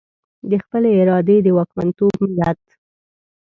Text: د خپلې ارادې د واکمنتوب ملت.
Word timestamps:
د 0.49 0.51
خپلې 0.63 0.89
ارادې 1.01 1.37
د 1.41 1.47
واکمنتوب 1.57 2.13
ملت. 2.25 2.61